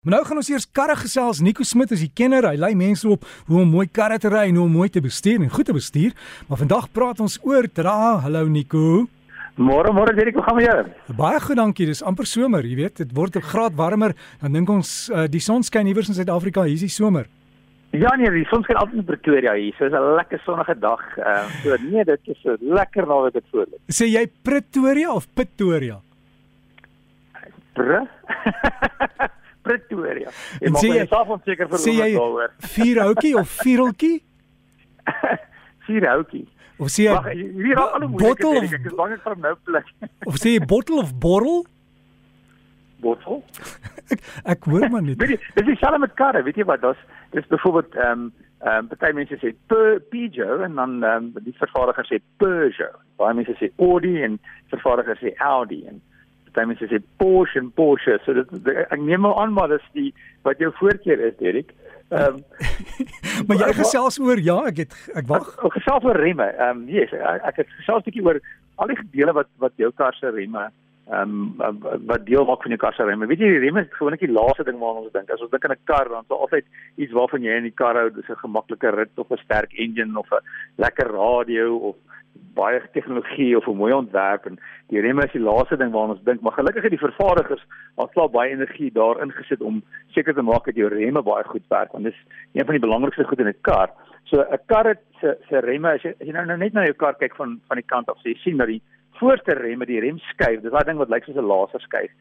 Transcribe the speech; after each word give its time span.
Maar 0.00 0.14
nou 0.14 0.24
gaan 0.24 0.38
ons 0.40 0.48
eers 0.48 0.64
karre 0.72 0.94
gesels. 0.96 1.42
Nico 1.44 1.60
Smit 1.68 1.90
is 1.92 2.00
die 2.00 2.12
kenner. 2.16 2.46
Hy 2.48 2.56
lei 2.56 2.70
mense 2.72 3.04
op 3.04 3.26
hoe 3.50 3.58
om 3.60 3.68
mooi 3.68 3.84
karre 3.84 4.16
te 4.16 4.30
ry 4.32 4.46
en 4.48 4.56
hoe 4.56 4.62
om 4.64 4.72
mooi 4.72 4.86
te 4.88 5.00
bestuur 5.04 5.42
en 5.44 5.50
goed 5.52 5.66
te 5.68 5.74
bestuur. 5.76 6.14
Maar 6.48 6.60
vandag 6.62 6.86
praat 6.96 7.18
ons 7.20 7.34
oor 7.44 7.66
dra. 7.68 7.96
Hallo 8.24 8.46
Nico. 8.48 9.02
Môre 9.60 9.90
môre 9.92 10.14
Derek, 10.16 10.38
hoe 10.38 10.44
gaan 10.46 10.56
met 10.56 10.64
jou? 10.70 11.16
Baie 11.18 11.40
goed, 11.44 11.58
dankie. 11.60 11.84
Dis 11.90 12.00
amper 12.00 12.24
somer, 12.24 12.64
jy 12.64 12.78
weet. 12.78 12.96
Dit 13.02 13.12
word 13.12 13.36
'n 13.36 13.44
graad 13.44 13.76
warmer. 13.76 14.14
Dan 14.40 14.56
dink 14.56 14.70
ons 14.72 15.10
uh, 15.12 15.26
die 15.28 15.40
son 15.40 15.62
skyn 15.62 15.86
iewers 15.86 16.08
in 16.08 16.16
Suid-Afrika. 16.16 16.64
Hier 16.64 16.80
is 16.80 16.86
die 16.86 16.88
somer. 16.88 17.28
Ja 17.92 18.14
nee, 18.16 18.30
die 18.30 18.48
son 18.48 18.64
skyn 18.64 18.80
altyd 18.80 19.02
in 19.02 19.04
Pretoria 19.04 19.52
hier. 19.52 19.74
So 19.76 19.84
is 19.84 19.92
'n 19.92 20.16
lekker 20.16 20.40
sonnige 20.46 20.78
dag. 20.80 21.02
Ehm 21.18 21.44
uh, 21.44 21.60
so 21.62 21.76
nee, 21.90 22.04
dit 22.04 22.20
is 22.24 22.40
so 22.40 22.56
lekker 22.60 23.06
naweek 23.06 23.32
dit 23.32 23.44
voor. 23.50 23.68
Sê 23.92 24.08
jy 24.08 24.24
Pretoria 24.42 25.12
of 25.12 25.28
Pretoria? 25.34 26.00
Pre? 27.74 28.00
Pretoria. 29.70 30.32
Ek 30.60 30.72
maak 30.74 30.88
myself 30.88 31.34
onseker 31.36 31.70
hoe 31.70 31.82
dit 31.84 32.00
daaroor. 32.16 32.54
Vier 32.76 33.02
houtjie 33.04 33.34
of 33.38 33.52
viereltjie? 33.62 34.16
vier 35.86 36.08
houtjie. 36.10 36.46
Of 36.80 36.88
sê 36.94 37.06
jy 37.06 37.16
hier 37.36 37.76
raak 37.76 37.96
al 37.98 38.06
'n 38.06 38.10
moeilike 38.14 38.50
ding. 38.56 38.72
Ek 38.72 38.88
is 38.88 38.96
bang 38.96 39.14
ek 39.16 39.22
gaan 39.26 39.42
nou 39.44 39.54
plek. 39.68 39.88
of 40.30 40.40
sê 40.40 40.56
jy 40.56 40.66
bottle 40.72 41.00
of 41.04 41.12
borrel? 41.22 41.64
Bottle? 43.04 43.42
ek 44.12 44.22
ek 44.54 44.70
hoor 44.70 44.86
maar 44.92 45.04
net. 45.04 45.20
Weet 45.20 45.36
jy, 45.36 45.40
dis 45.58 45.68
dieselfde 45.74 46.00
met 46.02 46.14
karre, 46.18 46.42
weet 46.46 46.56
jy 46.56 46.66
wat? 46.68 46.80
Dis 46.86 47.02
dis 47.36 47.50
byvoorbeeld 47.52 47.98
ehm 48.00 48.24
um, 48.26 48.30
ehm 48.60 48.88
um, 48.88 49.00
baie 49.00 49.16
mense 49.16 49.36
sê 49.40 49.52
Peugeot 49.70 50.64
en 50.66 50.80
dan 50.80 50.96
ehm 51.04 51.30
um, 51.30 51.44
die 51.44 51.56
vervaardiger 51.60 52.08
sê 52.08 52.22
Peugeot. 52.42 52.96
Baie 53.20 53.36
mense 53.36 53.56
sê 53.60 53.70
Audi 53.76 54.16
en 54.24 54.40
vervaardiger 54.72 55.20
sê 55.20 55.36
Audi 55.52 55.84
en 55.92 56.00
baie 56.56 56.66
mense 56.66 56.88
sê 56.90 57.00
Porsche 57.22 57.60
en 57.60 57.70
Porsche. 57.76 58.18
So 58.24 58.34
dit 58.34 58.72
ek 58.86 58.98
neem 59.00 59.24
maar 59.26 59.38
aan 59.42 59.54
maar 59.56 59.68
dis 59.68 59.86
die 59.96 60.10
wat 60.46 60.58
jou 60.62 60.72
voorkeur 60.80 61.20
is, 61.28 61.36
Derek. 61.38 61.74
Ehm 62.10 62.40
um, 62.40 62.44
maar 63.46 63.60
jy 63.62 63.72
gesels 63.78 64.18
oor 64.18 64.40
ja, 64.42 64.58
ek 64.70 64.84
het 64.84 64.96
ek 65.14 65.28
wag. 65.30 65.48
Ek 65.64 65.78
gesels 65.78 66.04
oor 66.04 66.18
remme. 66.18 66.48
Ehm 66.58 66.84
um, 66.84 66.86
yes, 66.90 67.12
ek, 67.14 67.48
ek 67.52 67.64
het 67.64 67.74
gesels 67.78 68.02
'n 68.02 68.08
bietjie 68.10 68.26
oor 68.26 68.40
al 68.80 68.92
die 68.92 69.00
gedele 69.02 69.36
wat 69.36 69.50
wat 69.62 69.76
jou 69.76 69.92
kar 69.94 70.16
se 70.18 70.30
remme 70.30 70.70
ehm 71.10 71.60
um, 71.66 71.78
wat 72.06 72.26
deel 72.26 72.44
maak 72.44 72.62
van 72.62 72.70
jou 72.70 72.78
kar 72.78 72.94
se 72.94 73.04
remme. 73.04 73.26
Weet 73.26 73.40
jy 73.42 73.48
die 73.50 73.62
remme 73.64 73.82
is 73.82 73.96
gewoonlik 73.98 74.20
die 74.22 74.30
laaste 74.32 74.64
ding 74.64 74.78
waaraan 74.78 75.08
ons 75.08 75.12
dink. 75.12 75.30
As 75.30 75.42
ons 75.42 75.50
dink 75.50 75.64
aan 75.64 75.74
'n 75.74 75.88
kar, 75.90 76.08
dan 76.08 76.22
is 76.22 76.36
altyd 76.36 76.66
iets 76.96 77.12
waarvan 77.12 77.42
jy 77.42 77.56
in 77.56 77.66
die 77.66 77.78
kar 77.82 77.96
hou, 77.98 78.10
dis 78.10 78.30
'n 78.30 78.44
gemaklike 78.44 78.90
rit 78.94 79.18
of 79.18 79.30
'n 79.30 79.42
sterk 79.44 79.72
engine 79.74 80.18
of 80.18 80.30
'n 80.30 80.44
lekker 80.78 81.10
radio 81.10 81.76
of 81.76 81.96
baie 82.54 82.80
tegnologie 82.92 83.56
of 83.56 83.66
'n 83.66 83.76
mooi 83.76 83.92
ontwerp 83.92 84.46
en 84.46 84.58
die 84.88 85.00
remme 85.00 85.24
is 85.24 85.32
die 85.32 85.42
laaste 85.42 85.76
ding 85.76 85.90
waaraan 85.92 86.16
ons 86.16 86.24
dink, 86.24 86.40
maar 86.40 86.52
gelukkig 86.52 86.82
het 86.82 86.90
die 86.90 87.06
vervaardigers 87.06 87.64
al 87.96 88.08
klaar 88.08 88.30
baie 88.30 88.50
energie 88.50 88.90
daarin 88.92 89.32
gesit 89.32 89.60
om 89.60 89.82
seker 90.14 90.34
te 90.34 90.42
maak 90.42 90.64
dat 90.64 90.74
jou 90.74 90.88
remme 90.88 91.22
baie 91.22 91.44
goed 91.44 91.66
werk 91.68 91.92
want 91.92 92.04
dis 92.04 92.20
een 92.52 92.64
van 92.64 92.74
die 92.74 92.86
belangrikste 92.86 93.24
goed 93.24 93.40
in 93.40 93.48
'n 93.48 93.60
kar. 93.60 93.90
So 94.24 94.40
'n 94.42 94.58
kar 94.66 94.86
het 94.86 95.02
se 95.20 95.36
se 95.48 95.60
remme 95.60 95.94
as 95.94 96.02
jy, 96.02 96.14
as 96.20 96.26
jy 96.26 96.32
nou, 96.32 96.46
nou 96.46 96.56
net 96.56 96.72
na 96.72 96.84
jou 96.84 96.94
kar 96.94 97.14
kyk 97.14 97.34
van 97.36 97.60
van 97.68 97.76
die 97.76 97.86
kant 97.86 98.08
af, 98.08 98.18
so 98.18 98.28
jy 98.28 98.38
sien 98.38 98.56
dat 98.56 98.66
die 98.66 98.82
voorste 99.20 99.54
remme, 99.54 99.86
die 99.86 100.00
remskyf, 100.00 100.62
dis 100.62 100.72
daai 100.72 100.84
ding 100.88 101.00
wat 101.00 101.12
lyk 101.12 101.24
soos 101.24 101.36
'n 101.36 101.50
laserskyf. 101.52 102.12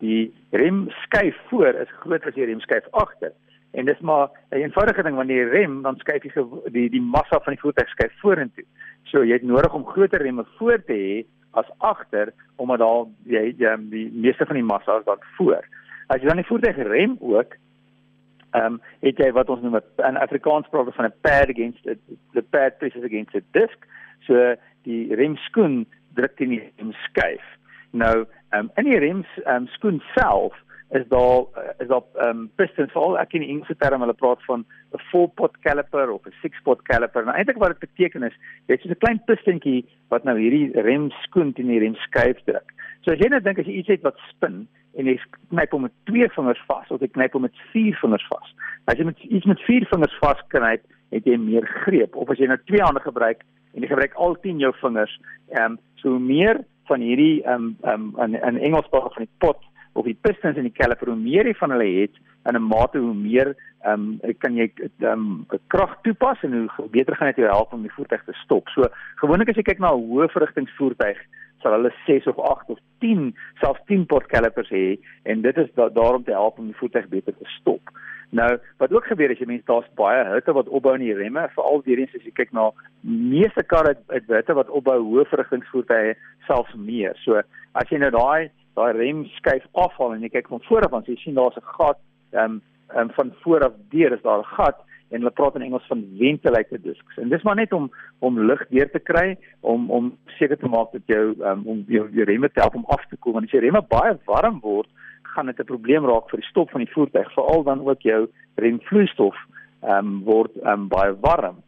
Die 0.00 0.32
remskyf 0.50 1.36
voor 1.48 1.74
is 1.84 1.98
groter 2.02 2.28
as 2.28 2.34
die 2.34 2.46
remskyf 2.50 2.86
agter. 2.92 3.32
En 3.72 3.84
dis 3.84 4.00
maar 4.00 4.28
'n 4.50 4.56
eenvoudige 4.56 5.02
ding 5.02 5.16
wanneer 5.16 5.44
jy 5.44 5.50
rem, 5.50 5.82
dan 5.82 5.96
skuif 5.96 6.22
jy 6.22 6.44
die 6.72 6.90
die 6.90 7.00
massa 7.00 7.40
van 7.40 7.52
die 7.54 7.60
voertuig 7.60 7.88
skuif 7.88 8.12
vorentoe. 8.20 8.64
So 9.02 9.24
jy 9.24 9.32
het 9.32 9.42
nodig 9.42 9.74
om 9.74 9.86
groter 9.86 10.22
remme 10.22 10.44
voor 10.58 10.84
te 10.84 10.92
hê 10.92 11.26
as 11.50 11.70
agter 11.78 12.32
omdat 12.56 12.78
daar 12.78 13.06
jy, 13.24 13.54
jy 13.58 13.76
die 13.90 14.10
meeste 14.12 14.46
van 14.46 14.54
die 14.54 14.64
massa 14.64 14.98
is 14.98 15.04
dan 15.04 15.18
voor. 15.36 15.64
As 16.06 16.20
jy 16.20 16.26
dan 16.26 16.36
die 16.36 16.46
voertuig 16.46 16.76
rem 16.76 17.16
ook, 17.20 17.56
ehm 18.52 18.64
um, 18.64 18.80
het 19.00 19.16
jy 19.16 19.32
wat 19.32 19.48
ons 19.48 19.62
noem 19.62 19.76
'n 19.76 20.16
Afrikaans 20.16 20.68
praat 20.68 20.94
van 20.94 21.04
'n 21.04 21.20
pad 21.20 21.48
against 21.48 21.86
it, 21.86 21.98
the 22.32 22.42
pad 22.42 22.78
presses 22.78 23.04
against 23.04 23.32
the 23.32 23.42
disc. 23.50 23.78
So 24.20 24.54
die 24.82 25.14
remskoen 25.14 25.86
druk 26.14 26.36
teen 26.36 26.56
die 26.56 26.62
remskyf. 26.76 27.44
Nou, 27.90 28.26
ehm 28.52 28.68
um, 28.68 28.70
in 28.76 28.90
die 28.90 28.98
ehm 29.00 29.24
um, 29.54 29.66
skoen 29.76 30.02
self 30.14 30.56
is 30.92 31.08
daar 31.08 31.44
is 31.78 31.88
daar 31.88 32.02
um, 32.28 32.50
pistons 32.54 32.92
veral 32.92 33.16
ek 33.20 33.32
in 33.38 33.44
Engelse 33.46 33.76
term 33.80 34.04
hulle 34.04 34.16
praat 34.16 34.42
van 34.44 34.64
'n 34.92 35.00
four 35.10 35.28
pot 35.40 35.54
caliper 35.64 36.10
of 36.12 36.26
'n 36.26 36.34
six 36.42 36.60
pot 36.62 36.82
caliper. 36.82 37.24
Nou 37.24 37.36
eintlik 37.36 37.62
wat 37.62 37.72
dit 37.72 37.88
beteken 37.88 38.22
is, 38.22 38.36
jy 38.66 38.74
het 38.74 38.82
so 38.82 38.88
'n 38.88 39.04
klein 39.04 39.22
pistontjie 39.24 39.86
wat 40.08 40.24
nou 40.24 40.36
hierdie 40.38 40.80
rem 40.80 41.10
skoen 41.24 41.52
teen 41.52 41.72
die 41.72 41.78
rem 41.78 41.94
skuif 41.94 42.44
druk. 42.44 42.68
So 43.00 43.12
as 43.12 43.18
jy 43.18 43.28
net 43.28 43.44
dink 43.44 43.58
as 43.58 43.66
jy 43.66 43.72
iets 43.72 43.88
het 43.88 44.02
wat 44.02 44.18
spin 44.28 44.68
en 44.94 45.06
jy 45.06 45.18
knyp 45.48 45.70
hom 45.70 45.82
met 45.82 45.96
twee 46.04 46.28
vingers 46.28 46.62
vas 46.68 46.90
of 46.90 47.00
jy 47.00 47.08
knyp 47.08 47.32
hom 47.32 47.42
met 47.42 47.56
vier 47.72 47.96
vingers 48.02 48.26
vas. 48.28 48.54
As 48.86 48.98
jy 48.98 49.04
met 49.04 49.18
iets 49.18 49.46
met 49.46 49.60
vier 49.60 49.86
vingers 49.86 50.18
vasknyp, 50.20 50.82
het 51.12 51.24
jy 51.24 51.36
meer 51.36 51.66
greep 51.84 52.16
of 52.16 52.30
as 52.30 52.38
jy 52.38 52.46
nou 52.46 52.58
twee 52.66 52.82
hande 52.82 53.00
gebruik 53.00 53.40
en 53.74 53.82
jy 53.82 53.88
gebruik 53.88 54.14
al 54.14 54.36
10 54.40 54.58
jou 54.58 54.72
vingers, 54.80 55.20
ehm 55.50 55.72
um, 55.72 55.78
so 56.02 56.18
meer 56.18 56.64
van 56.90 57.00
hierdie 57.00 57.42
ehm 57.44 57.54
um, 57.54 57.76
ehm 57.82 58.08
um, 58.18 58.24
in 58.24 58.40
in 58.42 58.58
Engels 58.68 58.88
praat 58.90 59.14
van 59.14 59.26
die 59.26 59.36
pot 59.38 59.60
of 59.92 60.04
die 60.04 60.18
pistons 60.20 60.56
in 60.56 60.68
die 60.68 60.78
caliper 60.78 61.12
hoe 61.12 61.18
meer 61.18 61.46
jy 61.46 61.54
van 61.60 61.74
hulle 61.74 61.88
het 62.00 62.16
in 62.48 62.56
'n 62.56 62.68
mate 62.68 62.98
hoe 62.98 63.14
meer 63.14 63.54
ehm 63.84 64.18
um, 64.22 64.34
kan 64.38 64.56
jy 64.56 64.70
ehm 64.78 65.06
um, 65.12 65.60
krag 65.68 65.98
toepas 66.02 66.42
en 66.42 66.52
hoe 66.76 66.88
beter 66.90 67.16
gaan 67.16 67.32
dit 67.32 67.42
jou 67.44 67.48
help 67.48 67.72
om 67.72 67.82
die 67.82 67.94
voertuig 67.96 68.24
te 68.24 68.32
stop. 68.44 68.68
So 68.68 68.88
gewoonlik 69.16 69.48
as 69.48 69.56
jy 69.56 69.62
kyk 69.62 69.78
na 69.78 69.92
'n 69.92 70.02
hoë 70.08 70.28
verrigtingsvoertuig 70.28 71.18
sal 71.62 71.76
hulle 71.76 71.92
6 72.06 72.26
of 72.32 72.38
8 72.38 72.70
of 72.74 72.78
10 73.04 73.30
selfs 73.60 73.82
10 73.90 74.06
pot 74.10 74.26
calipers 74.30 74.70
hê 74.70 74.98
en 75.24 75.42
dit 75.42 75.58
is 75.58 75.70
da 75.78 75.88
daarom 75.88 76.24
te 76.24 76.34
help 76.36 76.58
om 76.58 76.70
die 76.70 76.78
voertuig 76.80 77.08
beter 77.08 77.36
te 77.38 77.48
stop. 77.58 77.92
Nou, 78.32 78.48
wat 78.80 78.92
ook 78.92 79.04
gebeur 79.10 79.30
as 79.30 79.40
jy 79.42 79.46
mense 79.46 79.68
daar's 79.68 79.90
baie 80.00 80.24
hitte 80.30 80.54
wat 80.56 80.68
opbou 80.68 80.94
in 80.96 81.04
die 81.04 81.16
remme, 81.16 81.48
veral 81.56 81.82
weer 81.84 82.00
eens 82.00 82.14
as 82.16 82.24
jy 82.24 82.32
kyk 82.38 82.54
na 82.56 82.70
meeste 83.04 83.64
karre 83.68 83.92
het 84.08 84.30
hitte 84.30 84.56
wat 84.56 84.72
opbou 84.72 84.98
hoë 85.02 85.26
verrigtingsvoertuie 85.32 86.14
selfs 86.48 86.74
meer. 86.74 87.18
So 87.26 87.42
as 87.76 87.92
jy 87.92 88.00
nou 88.00 88.12
daai 88.14 88.48
daai 88.78 88.92
rem 88.96 89.26
skuif 89.36 89.66
afval 89.76 90.14
en 90.14 90.24
jy 90.24 90.32
kyk 90.32 90.48
van 90.48 90.64
voor 90.68 90.86
af 90.86 90.94
dan 90.94 91.04
jy 91.10 91.18
sien 91.20 91.36
daar's 91.36 91.60
'n 91.60 91.74
gat 91.76 92.00
ehm 92.32 92.44
um, 92.44 92.62
um, 92.96 93.10
van 93.18 93.34
voor 93.42 93.64
af 93.68 93.74
deur 93.92 94.12
is 94.12 94.22
daar 94.22 94.40
'n 94.40 94.54
gat 94.56 94.80
en 95.12 95.20
hulle 95.20 95.34
praat 95.36 95.58
in 95.58 95.66
Engels 95.68 95.86
van 95.90 96.02
ventilated 96.18 96.82
discs. 96.82 97.18
En 97.20 97.28
dis 97.32 97.44
maar 97.46 97.58
net 97.60 97.72
om 97.72 97.90
om 98.18 98.40
lug 98.40 98.64
deur 98.70 98.90
te 98.90 99.02
kry 99.10 99.36
om 99.60 99.90
om 99.90 100.12
seker 100.38 100.58
te 100.58 100.68
maak 100.72 100.92
dat 100.92 101.06
jou 101.06 101.24
um, 101.40 101.64
om 101.74 101.84
jou, 101.86 102.06
jou 102.10 102.26
remme 102.28 102.50
te 102.50 102.60
help 102.60 102.78
om 102.80 102.88
af 102.96 103.04
te 103.08 103.16
koel. 103.16 103.36
Want 103.38 103.50
as 103.50 103.56
jy 103.56 103.64
remme 103.66 103.84
baie 103.88 104.16
warm 104.26 104.60
word 104.64 104.88
gaan 105.34 105.46
dit 105.46 105.60
'n 105.60 105.72
probleem 105.72 106.04
raak 106.04 106.30
vir 106.30 106.40
die 106.40 106.48
stop 106.48 106.70
van 106.70 106.84
die 106.84 106.92
voertuig 106.92 107.32
veral 107.32 107.62
dan 107.62 107.84
ook 107.88 108.00
jou 108.02 108.28
remvloeistof 108.54 109.36
ehm 109.82 109.98
um, 109.98 110.24
word 110.24 110.52
um, 110.64 110.88
baie 110.88 111.14
warm. 111.20 111.62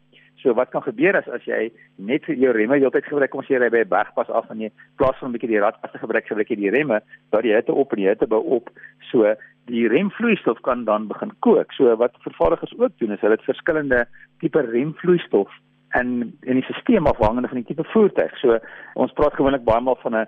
So 0.45 0.53
wat 0.53 0.69
kan 0.69 0.83
gebeur 0.85 1.17
as 1.17 1.27
as 1.33 1.45
jy 1.49 1.71
net 1.97 2.25
vir 2.29 2.35
jou 2.37 2.51
remme 2.53 2.77
heeltyd 2.77 3.07
gebruik 3.09 3.31
kom 3.33 3.41
as 3.41 3.49
jy 3.49 3.57
ry 3.57 3.69
by 3.73 3.81
'n 3.81 3.89
bergpas 3.89 4.29
af 4.29 4.49
en 4.53 4.61
jy 4.61 4.69
plaas 4.97 5.17
van 5.17 5.29
'n 5.29 5.33
bietjie 5.33 5.49
die 5.49 5.63
radpas 5.63 5.91
te 5.91 5.97
gebruik 5.97 6.27
gebruik 6.27 6.49
jy 6.49 6.55
die 6.55 6.69
remme, 6.69 7.01
dat 7.31 7.41
die 7.41 7.55
hitte 7.55 7.73
op 7.73 7.93
en 7.93 7.99
die 7.99 8.07
hitte 8.07 8.27
bou 8.27 8.43
op. 8.57 8.69
So 9.11 9.25
die 9.65 9.87
remvloeistof 9.87 10.59
kan 10.61 10.83
dan 10.85 11.07
begin 11.07 11.31
kook. 11.39 11.71
So 11.71 11.95
wat 11.95 12.17
vervaardigers 12.19 12.73
ook 12.77 12.97
doen 12.97 13.11
is 13.11 13.21
hulle 13.21 13.37
het 13.37 13.47
verskillende 13.49 14.05
tipe 14.39 14.61
remvloeistof 14.61 15.51
en 15.89 16.37
in 16.41 16.59
die 16.59 16.63
stelsel 16.63 17.07
afhangende 17.07 17.47
van 17.47 17.57
die 17.57 17.65
tipe 17.65 17.83
voertuig. 17.83 18.37
So 18.37 18.59
ons 18.93 19.13
praat 19.13 19.33
gewoonlik 19.33 19.63
baie 19.63 19.81
maal 19.81 19.97
van 20.01 20.15
'n 20.15 20.27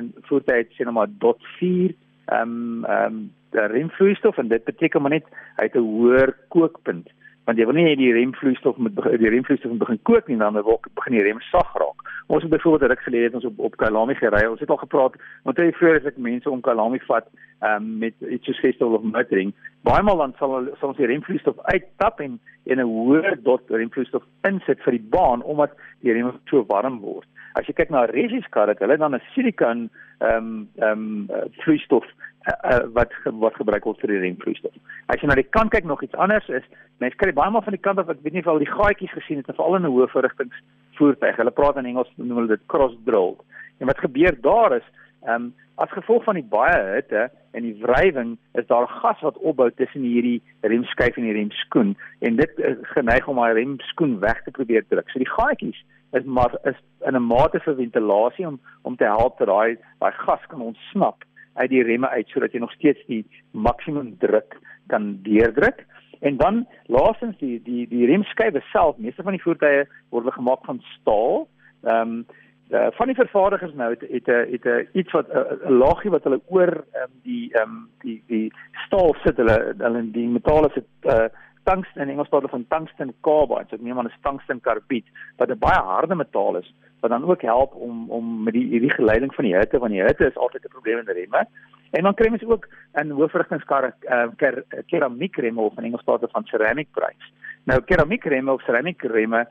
'n 0.00 0.12
voertuig 0.28 0.66
sê 0.72 0.84
nou 0.84 0.92
maar 0.92 1.10
dot 1.18 1.40
4 1.58 1.94
ehm 2.26 2.42
um, 2.42 2.84
ehm 2.84 3.04
um, 3.06 3.30
remvloeistof 3.50 4.38
en 4.38 4.48
dit 4.48 4.64
beteken 4.64 5.02
maar 5.02 5.10
net 5.10 5.26
hy 5.56 5.64
het 5.64 5.74
'n 5.74 5.90
hoër 5.92 6.36
kookpunt 6.48 7.08
want 7.48 7.58
jy 7.58 7.66
wil 7.66 7.78
nie 7.78 7.86
hê 7.88 7.96
die 7.98 8.12
remvloeistof 8.14 8.76
moet 8.76 8.96
die 9.18 9.32
remvloeistof 9.32 9.78
begin 9.80 10.00
kook 10.08 10.28
nie 10.28 10.38
dan 10.40 10.58
wil 10.58 10.80
begin 10.94 11.16
die 11.16 11.24
rem 11.24 11.40
sag 11.50 11.72
raak. 11.82 12.04
Ons 12.30 12.44
het 12.44 12.52
byvoorbeeld 12.52 12.90
ruk 12.92 13.02
gelede 13.06 13.24
het 13.24 13.34
ons 13.34 13.46
op 13.48 13.58
op 13.58 13.76
Kalami 13.76 14.14
gery. 14.14 14.44
Ons 14.46 14.60
het 14.60 14.70
al 14.70 14.82
gepraat 14.84 15.16
want 15.48 15.58
jy 15.58 15.72
voor 15.78 15.98
as 15.98 16.06
ek 16.12 16.20
mense 16.20 16.50
om 16.50 16.60
Kalami 16.60 17.00
vat 17.08 17.26
um, 17.66 17.98
met 18.04 18.14
iets 18.20 18.46
soos 18.46 18.60
festival 18.62 18.98
of 19.00 19.02
motoring. 19.02 19.54
Baie 19.88 20.04
maal 20.06 20.22
dan 20.22 20.36
sal 20.38 20.70
ons 20.92 21.00
die 21.00 21.08
remvloeistof 21.10 21.58
uittap 21.72 22.20
en 22.20 22.38
in 22.64 22.78
'n 22.78 22.86
hoër 22.86 23.40
dot 23.42 23.64
remvloeistof 23.70 24.22
insit 24.48 24.82
vir 24.84 24.98
die 24.98 25.08
baan 25.16 25.42
omdat 25.42 25.74
die 26.00 26.12
rem 26.12 26.32
so 26.50 26.64
warm 26.68 27.00
word. 27.00 27.26
As 27.58 27.66
jy 27.66 27.72
kyk 27.74 27.90
na 27.90 28.04
resies 28.04 28.46
karre, 28.50 28.76
hulle 28.78 28.96
dan 28.96 29.14
'n 29.14 29.22
silikon 29.34 29.90
ehm 30.20 30.36
um, 30.36 30.68
ehm 30.78 31.26
um, 31.30 31.50
vloeistof 31.64 32.04
uh, 32.48 32.54
uh, 32.70 32.80
wat 32.96 33.12
wat 33.24 33.54
gebruik 33.54 33.84
word 33.84 34.00
vir 34.00 34.14
die 34.14 34.22
remvloeistof. 34.24 34.76
As 35.12 35.20
jy 35.20 35.28
na 35.28 35.36
die 35.38 35.48
kant 35.56 35.72
kyk 35.74 35.88
nog 35.88 36.02
iets 36.02 36.14
anders 36.14 36.48
is, 36.48 36.66
mense 37.02 37.18
kry 37.20 37.32
baie 37.36 37.52
maal 37.52 37.64
van 37.66 37.76
die 37.76 37.82
kant 37.82 38.00
af 38.00 38.08
ek 38.08 38.22
weet 38.24 38.36
nie 38.36 38.44
of 38.44 38.52
al 38.52 38.62
die 38.62 38.70
gaatjies 38.70 39.16
gesien 39.16 39.42
het 39.42 39.50
veral 39.50 39.76
in 39.76 39.86
'n 39.88 39.92
hoë 39.92 40.08
verrigtings 40.14 40.62
voertuig. 40.98 41.36
Hulle 41.36 41.50
praat 41.50 41.76
in 41.76 41.90
Engels 41.92 42.12
noem 42.16 42.36
hulle 42.42 42.56
dit 42.56 42.66
cross 42.66 42.96
drill. 43.04 43.36
En 43.80 43.86
wat 43.86 43.98
gebeur 43.98 44.34
daar 44.40 44.76
is, 44.76 44.86
ehm 45.26 45.50
um, 45.50 45.54
as 45.80 45.92
gevolg 45.96 46.24
van 46.24 46.36
die 46.36 46.44
baie 46.44 46.80
hitte 46.94 47.30
en 47.56 47.64
die 47.64 47.76
wrywing 47.80 48.34
is 48.60 48.66
daar 48.68 48.86
gas 49.00 49.20
wat 49.24 49.38
opbou 49.38 49.70
tussen 49.70 50.02
hierdie 50.04 50.42
remskyf 50.60 51.16
en 51.16 51.24
die 51.24 51.32
remskoen 51.32 51.94
en 52.20 52.36
dit 52.36 52.58
is 52.58 52.76
geneig 52.92 53.28
om 53.28 53.40
daai 53.40 53.54
remskoen 53.56 54.18
weg 54.20 54.42
te 54.44 54.50
probeer 54.50 54.84
druk. 54.88 55.08
So 55.08 55.22
die 55.22 55.30
gaatjies 55.30 55.80
is 56.12 56.24
maar 56.24 56.52
is 56.68 56.76
in 57.08 57.16
'n 57.16 57.22
mate 57.22 57.60
vir 57.64 57.76
ventilasie 57.76 58.46
om 58.46 58.60
om 58.82 58.96
te 58.96 59.04
help 59.04 59.38
dat 59.38 59.48
daai 59.48 59.78
daai 60.00 60.12
gas 60.12 60.46
kan 60.48 60.60
ontsnap 60.60 61.24
uit 61.60 61.70
die 61.70 61.84
remme 61.86 62.08
uit 62.08 62.28
sodat 62.28 62.52
jy 62.52 62.60
nog 62.62 62.72
steeds 62.72 63.00
die 63.06 63.24
maksimum 63.52 64.14
druk 64.18 64.58
kan 64.92 65.18
deurdruk. 65.22 65.86
En 66.20 66.36
dan 66.36 66.66
laastens 66.92 67.38
die 67.38 67.60
die 67.64 67.86
die 67.88 68.06
remskywe 68.06 68.60
self, 68.72 68.96
meeste 68.96 69.22
van 69.22 69.36
die 69.36 69.42
voertuie 69.42 69.86
word 70.12 70.32
gemaak 70.36 70.64
van 70.68 70.82
staal. 70.98 71.48
Ehm 71.84 72.20
um, 72.20 72.26
uh, 72.70 72.86
van 72.94 73.06
die 73.10 73.16
vervaardigers 73.18 73.72
nou 73.74 73.90
het 73.90 74.00
het 74.00 74.26
'n 74.28 74.52
het 74.52 74.64
'n 74.64 74.88
iets 74.92 75.12
wat 75.12 75.26
'n 75.28 75.72
laagie 75.72 76.10
wat 76.10 76.24
hulle 76.24 76.40
oor 76.46 76.84
um, 77.02 77.12
die 77.22 77.52
ehm 77.52 77.70
um, 77.70 77.88
die 78.02 78.22
die 78.26 78.52
staal 78.86 79.14
sit 79.24 79.36
hulle 79.36 79.74
hulle 79.78 80.10
die 80.10 80.28
metale 80.28 80.70
sit 80.74 80.86
uh, 81.02 81.28
tungsten 81.64 82.02
in 82.02 82.08
Engels 82.08 82.28
praat 82.28 82.42
hulle 82.42 82.56
van 82.56 82.66
tungsten 82.68 83.14
carbide, 83.20 83.68
so 83.68 83.76
dit 83.76 83.84
neem 83.86 83.98
aan 83.98 84.06
'n 84.06 84.22
tungsten 84.22 84.60
karbied 84.60 85.06
wat 85.36 85.50
'n 85.50 85.58
baie 85.58 85.80
harde 85.80 86.14
metaal 86.14 86.56
is 86.56 86.74
wat 87.00 87.10
dan 87.10 87.24
ook 87.24 87.42
help 87.42 87.74
om 87.74 88.10
om 88.10 88.42
met 88.42 88.54
die 88.54 88.66
hierdie 88.66 88.94
geleiding 88.94 89.34
van 89.34 89.44
die 89.44 89.56
hitte 89.56 89.78
want 89.78 89.92
die 89.92 90.02
hitte 90.02 90.26
is 90.26 90.36
altyd 90.36 90.64
'n 90.64 90.74
probleem 90.76 90.98
in 90.98 91.04
die 91.04 91.14
remme. 91.14 91.46
En 91.90 92.02
dan 92.02 92.14
kry 92.14 92.30
mens 92.30 92.44
ook 92.44 92.68
in 92.94 93.10
hoofrigtingskar 93.10 93.84
uh, 93.84 94.28
ker, 94.36 94.64
keramiekremme 94.86 95.60
of 95.60 95.78
in 95.78 95.84
Engels 95.84 96.02
praat 96.02 96.20
hulle 96.20 96.32
van 96.32 96.44
ceramic 96.44 96.88
brakes. 96.92 97.32
Nou 97.64 97.80
keramiekremme 97.80 98.52
of 98.52 98.62
ceramic 98.62 99.02
remme 99.02 99.46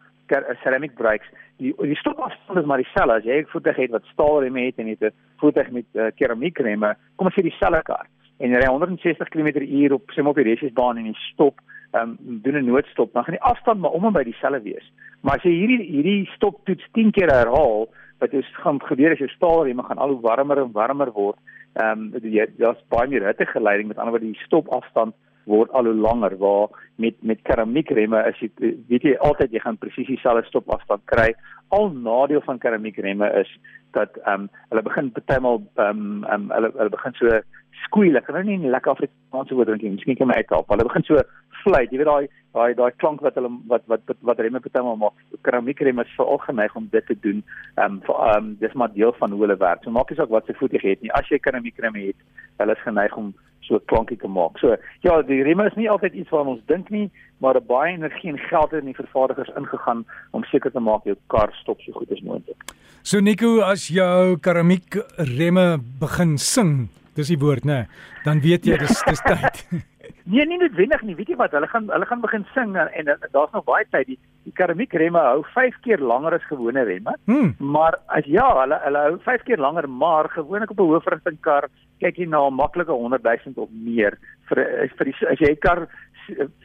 ceramic 0.63 0.95
brakes 0.95 1.27
die 1.59 1.73
die 1.77 1.97
stopafstand 1.97 2.59
is 2.59 2.65
maar 2.65 2.81
dieselfde 2.83 3.17
as 3.17 3.23
jy 3.23 3.41
'n 3.41 3.51
voertuig 3.51 3.75
het 3.75 3.91
wat 3.91 4.05
staalremme 4.13 4.65
het 4.65 4.77
en 4.77 4.88
jy 4.88 4.95
het 5.00 5.13
'n 5.13 5.15
voertuig 5.38 5.71
met 5.71 5.85
uh, 5.94 6.12
keramiekremme 6.15 6.95
kom 7.15 7.27
ons 7.27 7.35
sê 7.35 7.41
dieselfde 7.41 7.81
kar 7.83 8.07
en 8.39 8.51
jy 8.51 8.57
ry 8.57 8.67
160 8.67 9.29
km/h 9.29 9.91
op 9.94 10.12
sê 10.12 10.21
maar 10.21 10.31
op 10.31 10.41
die 10.41 10.51
resiesbaan 10.53 10.97
en 10.97 11.05
jy 11.05 11.15
stop 11.33 11.59
um, 11.94 12.18
doen 12.19 12.56
'n 12.56 12.65
noodstop, 12.65 13.13
dan 13.13 13.24
gaan 13.24 13.38
die 13.38 13.50
afstand 13.51 13.80
maar 13.80 13.91
om 13.91 14.06
en 14.06 14.13
by 14.13 14.24
dieselfde 14.24 14.62
wees. 14.62 14.91
Maar 15.21 15.36
as 15.36 15.44
jy 15.44 15.51
hierdie 15.51 15.86
hierdie 15.86 16.30
stoptoets 16.36 16.88
10 16.91 17.12
keer 17.12 17.31
herhaal, 17.31 17.89
wat 18.19 18.31
jy 18.31 18.41
gaan 18.41 18.81
gebeur 18.81 19.12
as 19.12 19.18
jou 19.18 19.30
staalremme 19.30 19.83
gaan 19.83 19.97
al 19.97 20.09
hoe 20.09 20.21
warmer 20.21 20.57
en 20.57 20.71
warmer 20.71 21.12
word, 21.12 21.38
ehm 21.74 22.12
um, 22.13 22.47
daar's 22.57 22.83
baie 22.89 23.07
meer 23.07 23.25
hittegeleiding 23.25 23.88
met 23.88 23.97
ander 23.97 24.12
woorde 24.12 24.31
die 24.31 24.45
stopafstand 24.45 25.15
word 25.45 25.71
al 25.71 25.86
hoe 25.86 25.94
langer 25.94 26.38
waar 26.38 26.68
met 26.95 27.15
met 27.21 27.41
keramiekremme 27.47 28.19
as 28.24 28.39
jy 28.44 28.50
weet 28.89 29.03
jy 29.07 29.15
altyd 29.30 29.53
jy 29.56 29.62
gaan 29.63 29.77
presies 29.77 30.07
dieselfde 30.07 30.47
stopafstand 30.47 31.06
kry. 31.06 31.30
Al 31.75 31.89
nadeel 31.94 32.41
van 32.45 32.59
keramiekremme 32.59 33.30
is 33.41 33.51
dat 33.97 34.18
ehm 34.25 34.47
um, 34.47 34.50
hulle 34.69 34.83
begin 34.89 35.12
partymal 35.12 35.62
ehm 35.62 36.03
um, 36.03 36.27
um, 36.33 36.51
hulle 36.56 36.71
hulle 36.75 36.95
begin 36.97 37.18
so 37.21 37.39
squeal. 37.86 38.19
Ek 38.19 38.30
nou 38.36 38.44
nie 38.44 38.71
lekker 38.74 38.94
Afrikaanse 38.94 39.56
woord 39.56 39.71
dink 39.71 39.86
nie. 39.86 39.95
Miskien 39.95 40.19
kan 40.19 40.30
my 40.30 40.38
uithelp. 40.41 40.69
Hulle 40.74 40.88
begin 40.89 41.07
so 41.07 41.24
fluit. 41.63 41.91
Jy 41.91 42.01
weet 42.01 42.12
daai 42.12 42.27
daai 42.57 42.74
daai 42.77 42.91
klank 43.01 43.21
wat 43.25 43.38
hulle 43.39 43.51
wat 43.71 43.86
wat 43.91 44.06
wat, 44.09 44.21
wat 44.31 44.41
remme 44.44 44.62
partymal 44.63 45.00
maak. 45.00 45.25
Keramiekremme 45.47 46.06
is 46.06 46.15
veral 46.18 46.41
geneig 46.45 46.75
om 46.75 46.89
dit 46.95 47.06
te 47.12 47.18
doen. 47.25 47.44
Ehm 47.77 48.00
um, 48.00 48.01
ehm 48.15 48.38
um, 48.38 48.56
dis 48.63 48.74
maar 48.74 48.94
deel 48.94 49.13
van 49.21 49.31
hoe 49.31 49.45
hulle 49.45 49.59
werk. 49.65 49.83
So 49.83 49.95
maak 49.95 50.12
nie 50.12 50.19
saak 50.19 50.33
wat 50.36 50.45
se 50.50 50.57
voet 50.59 50.75
jy 50.77 50.83
het 50.89 51.06
nie. 51.06 51.13
As 51.21 51.30
jy 51.31 51.39
keramiekremme 51.39 52.09
het, 52.09 52.27
hulle 52.62 52.75
is 52.75 52.88
geneig 52.88 53.15
om 53.18 53.33
so 53.69 53.80
klankie 53.92 54.18
te 54.19 54.27
maak. 54.27 54.57
So 54.60 54.75
ja, 55.06 55.19
die 55.25 55.42
remme 55.45 55.69
is 55.69 55.77
nie 55.80 55.89
altyd 55.92 56.18
iets 56.18 56.33
waaraan 56.33 56.56
ons 56.56 56.66
dink 56.71 56.89
nie, 56.94 57.07
maar 57.39 57.60
baie 57.69 57.94
energie 57.94 58.33
en 58.33 58.42
geld 58.50 58.74
het 58.74 58.83
in 58.83 58.92
die 58.92 58.98
vervaardigers 58.98 59.54
ingegaan 59.60 60.04
om 60.36 60.45
seker 60.51 60.74
te 60.74 60.83
maak 60.83 61.07
jou 61.07 61.16
kar 61.31 61.54
stop 61.62 61.81
so 61.86 61.95
goed 61.95 62.12
as 62.16 62.24
moontlik. 62.25 62.74
So 63.06 63.21
Nico, 63.24 63.60
as 63.63 63.88
jou 63.94 64.38
keramiek 64.44 65.00
remme 65.38 65.80
begin 66.01 66.38
sing, 66.38 66.89
dis 67.16 67.31
die 67.31 67.39
woord 67.39 67.66
nê, 67.68 67.86
dan 68.25 68.44
weet 68.44 68.68
jy 68.68 68.81
dis 68.81 69.06
dis 69.07 69.24
tyd. 69.27 69.63
Nee, 70.25 70.45
nie 70.45 70.57
noodwendig 70.57 71.01
nie. 71.01 71.16
Weet 71.16 71.30
jy 71.30 71.38
wat? 71.39 71.51
Hulle 71.51 71.68
gaan 71.68 71.89
hulle 71.89 72.06
gaan 72.06 72.21
begin 72.21 72.45
sing 72.54 72.75
en, 72.77 72.92
en, 72.94 73.07
en 73.07 73.31
daar's 73.31 73.54
nog 73.56 73.63
baie 73.68 73.86
tyd. 73.89 74.07
Die, 74.07 74.18
die 74.44 74.54
keramiek 74.57 74.94
remme 74.94 75.19
hou 75.19 75.44
5 75.54 75.80
keer 75.86 76.04
langer 76.12 76.36
as 76.38 76.45
gewone 76.50 76.83
remme. 76.83 77.16
Hmm. 77.25 77.56
Maar 77.60 78.00
as 78.07 78.27
ja, 78.30 78.48
hulle 78.62 78.80
hulle 78.83 79.06
hou 79.07 79.18
5 79.25 79.48
keer 79.48 79.62
langer, 79.62 79.89
maar 79.89 80.30
gewoonlik 80.30 80.71
op 80.71 80.80
'n 80.80 80.92
hoofrigtingkar 80.92 81.69
kyk 82.00 82.18
jy 82.18 82.27
na 82.27 82.48
'n 82.48 82.54
maklike 82.54 82.92
100 82.92 83.24
000 83.24 83.63
of 83.63 83.69
meer 83.71 84.18
vir 84.50 84.63
vir 84.98 85.06
die, 85.06 85.16
as 85.31 85.39
jy 85.39 85.51
'n 85.51 85.60
kar 85.60 85.88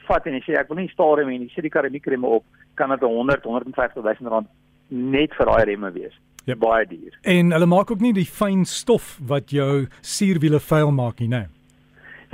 vat 0.09 0.27
en 0.27 0.35
jy 0.35 0.43
sê 0.45 0.59
ek 0.61 0.69
wil 0.69 0.77
nie 0.77 0.93
staalremme 0.93 1.33
hê 1.33 1.39
nie, 1.39 1.53
sit 1.55 1.65
die 1.65 1.73
keramiek 1.73 2.07
remme 2.07 2.27
op, 2.27 2.45
kan 2.75 2.91
dit 2.91 3.01
100 3.01 3.45
150 3.45 4.03
000 4.03 4.31
rand 4.31 4.49
net 4.91 5.35
vir 5.35 5.47
daai 5.47 5.65
remme 5.65 5.91
wees. 5.93 6.15
Ja, 6.45 6.55
baie 6.57 6.87
duur. 6.87 7.17
En 7.23 7.53
hulle 7.57 7.67
maak 7.67 7.91
ook 7.91 8.01
nie 8.05 8.13
die 8.13 8.29
fyn 8.29 8.65
stof 8.69 9.19
wat 9.25 9.51
jou 9.51 9.87
suurwiele 10.03 10.61
vuil 10.61 10.93
maak 10.93 11.21
nie, 11.21 11.29
né? 11.29 11.47
Nee. 11.47 11.54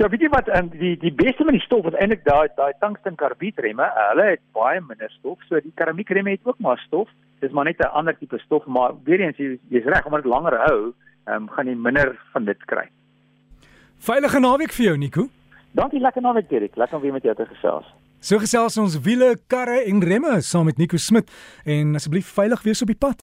Ja, 0.01 0.07
weet 0.09 0.23
jy 0.25 0.29
wat 0.33 0.47
um, 0.57 0.69
die 0.73 0.95
die 0.97 1.11
beste 1.13 1.45
van 1.45 1.53
die 1.53 1.61
stof 1.61 1.85
is 1.85 1.95
eintlik 2.01 2.23
daai 2.25 2.49
daai 2.57 2.73
tungsten 2.81 3.13
karbied 3.19 3.59
remme. 3.61 3.85
Hulle 3.97 4.23
het 4.31 4.41
baie 4.57 4.79
minder 4.81 5.11
stof. 5.13 5.43
So 5.45 5.61
die 5.61 5.73
keramiek 5.77 6.09
remme 6.09 6.33
het 6.33 6.47
ook 6.49 6.57
maar 6.65 6.81
stof. 6.87 7.11
Dis 7.43 7.53
maar 7.53 7.69
net 7.69 7.83
'n 7.85 7.93
ander 7.99 8.17
tipe 8.17 8.39
stof, 8.39 8.65
maar 8.65 8.97
weer 9.03 9.21
eens 9.21 9.37
jy 9.37 9.59
jy's 9.69 9.85
reg 9.85 10.05
omdat 10.05 10.23
dit 10.23 10.31
langer 10.31 10.57
hou, 10.57 10.93
ehm 11.27 11.35
um, 11.35 11.49
gaan 11.49 11.67
jy 11.67 11.75
minder 11.75 12.17
van 12.33 12.45
dit 12.45 12.65
kry. 12.65 12.89
Veilige 13.99 14.39
naweek 14.39 14.73
vir 14.73 14.85
jou, 14.85 14.97
Nico. 14.97 15.27
Dankie, 15.71 15.99
lekker 15.99 16.21
naweek, 16.21 16.49
Dirk. 16.49 16.75
Lekker 16.75 16.95
om 16.95 17.01
weer 17.01 17.13
met 17.13 17.23
jou 17.23 17.35
te 17.35 17.45
gesels. 17.45 17.85
So 18.21 18.37
gesels 18.37 18.77
ons 18.77 18.99
wiele, 19.01 19.37
karre 19.47 19.79
en 19.89 20.03
remme 20.03 20.41
saam 20.41 20.65
met 20.65 20.77
Nico 20.77 20.97
Smit 20.97 21.31
en 21.65 21.95
asseblief 21.95 22.27
veilig 22.27 22.61
wees 22.61 22.81
op 22.81 22.87
die 22.87 22.95
pad. 22.95 23.17